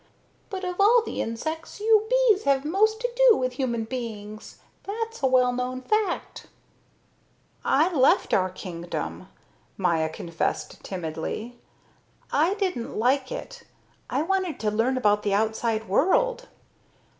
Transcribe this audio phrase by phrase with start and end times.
[0.49, 4.57] "But of all the insects you bees have most to do with human beings.
[4.85, 6.47] That's a well known fact."
[7.63, 9.29] "I left our kingdom,"
[9.77, 11.59] Maya confessed timidly.
[12.31, 13.61] "I didn't like it.
[14.09, 16.47] I wanted to learn about the outside world."